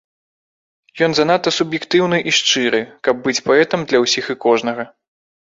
[1.07, 4.83] Ён занадта суб'ектыўны і шчыры, каб быць паэтам для ўсіх і кожнага.